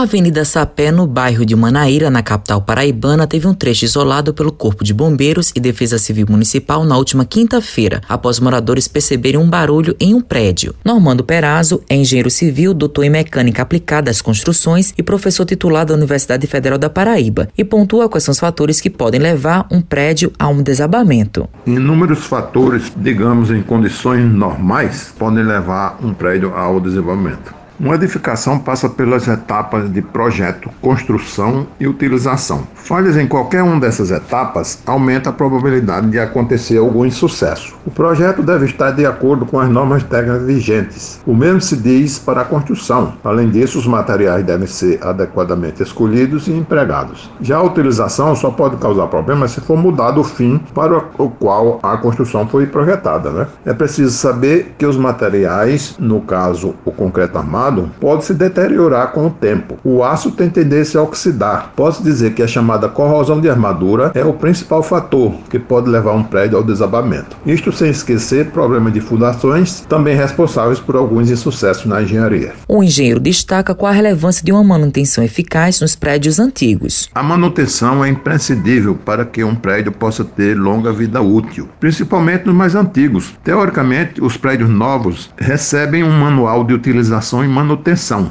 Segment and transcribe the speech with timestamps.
[0.00, 4.50] A Avenida Sapé, no bairro de Manaíra, na capital paraibana, teve um trecho isolado pelo
[4.50, 9.94] Corpo de Bombeiros e Defesa Civil Municipal na última quinta-feira, após moradores perceberem um barulho
[10.00, 10.74] em um prédio.
[10.82, 15.92] Normando Perazzo é engenheiro civil, doutor em mecânica aplicada às construções e professor titular da
[15.92, 20.32] Universidade Federal da Paraíba, e pontua quais são os fatores que podem levar um prédio
[20.38, 21.46] a um desabamento.
[21.66, 27.59] Inúmeros fatores, digamos em condições normais, podem levar um prédio ao desabamento.
[27.82, 32.64] Uma edificação passa pelas etapas de projeto, construção e utilização.
[32.74, 37.74] Falhas em qualquer uma dessas etapas aumenta a probabilidade de acontecer algum insucesso.
[37.86, 41.22] O projeto deve estar de acordo com as normas técnicas vigentes.
[41.26, 43.14] O mesmo se diz para a construção.
[43.24, 47.30] Além disso, os materiais devem ser adequadamente escolhidos e empregados.
[47.40, 51.80] Já a utilização só pode causar problemas se for mudado o fim para o qual
[51.82, 53.30] a construção foi projetada.
[53.30, 53.46] Né?
[53.64, 57.69] É preciso saber que os materiais, no caso o concreto armado,
[58.00, 59.78] pode se deteriorar com o tempo.
[59.84, 61.72] O aço tem tendência a oxidar.
[61.76, 66.12] Posso dizer que a chamada corrosão de armadura é o principal fator que pode levar
[66.12, 67.36] um prédio ao desabamento.
[67.46, 72.52] Isto sem esquecer problemas de fundações, também responsáveis por alguns insucessos na engenharia.
[72.68, 77.08] O engenheiro destaca qual a relevância de uma manutenção eficaz nos prédios antigos.
[77.14, 82.54] A manutenção é imprescindível para que um prédio possa ter longa vida útil, principalmente nos
[82.54, 83.34] mais antigos.
[83.44, 87.59] Teoricamente, os prédios novos recebem um manual de utilização e manutenção.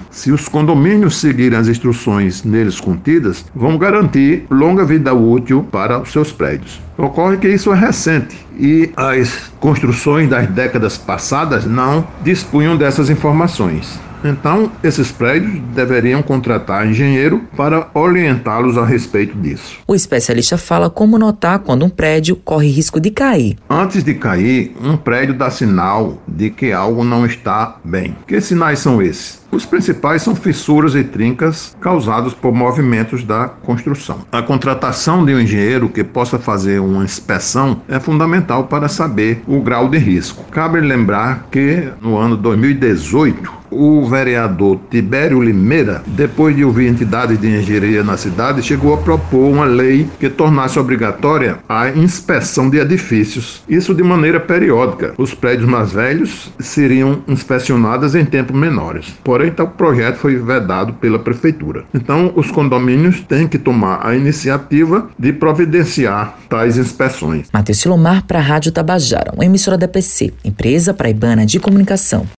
[0.10, 6.12] Se os condomínios seguirem as instruções neles contidas, vão garantir longa vida útil para os
[6.12, 6.82] seus prédios.
[6.98, 14.00] Ocorre que isso é recente e as construções das décadas passadas não dispunham dessas informações.
[14.24, 19.80] Então, esses prédios deveriam contratar engenheiro para orientá-los a respeito disso.
[19.88, 23.58] O especialista fala como notar quando um prédio corre risco de cair.
[23.70, 28.16] Antes de cair, um prédio dá sinal de que algo não está bem.
[28.28, 29.40] Que sinais são esses?
[29.52, 34.20] Os principais são fissuras e trincas causados por movimentos da construção.
[34.32, 39.60] A contratação de um engenheiro que possa fazer uma inspeção é fundamental para saber o
[39.60, 40.44] grau de risco.
[40.52, 47.48] Cabe lembrar que no ano 2018 o vereador Tibério Limeira, depois de ouvir entidades de
[47.48, 53.64] engenharia na cidade, chegou a propor uma lei que tornasse obrigatória a inspeção de edifícios,
[53.70, 55.14] isso de maneira periódica.
[55.18, 59.14] Os prédios mais velhos seriam inspecionados em tempos menores.
[59.40, 61.86] Porém, tal projeto foi vedado pela prefeitura.
[61.94, 67.48] Então, os condomínios têm que tomar a iniciativa de providenciar tais inspeções.
[67.54, 72.26] Matheus Silomar para a Rádio Tabajara, uma emissora da PC, empresa paraibana de comunicação.